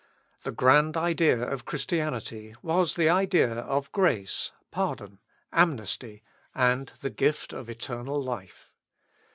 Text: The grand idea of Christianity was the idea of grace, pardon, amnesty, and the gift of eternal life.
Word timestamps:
The 0.41 0.51
grand 0.51 0.97
idea 0.97 1.47
of 1.47 1.65
Christianity 1.65 2.55
was 2.63 2.95
the 2.95 3.07
idea 3.07 3.53
of 3.53 3.91
grace, 3.91 4.51
pardon, 4.71 5.19
amnesty, 5.53 6.23
and 6.55 6.91
the 7.01 7.11
gift 7.11 7.53
of 7.53 7.69
eternal 7.69 8.19
life. 8.19 8.71